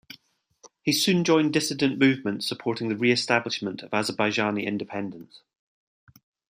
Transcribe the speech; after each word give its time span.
He 0.81 0.93
soon 0.93 1.23
joined 1.23 1.53
dissident 1.53 1.99
movement, 1.99 2.43
supporting 2.43 2.89
the 2.89 2.95
re-establishment 2.97 3.83
of 3.83 3.91
Azebaijani 3.91 4.65
independence. 4.65 5.43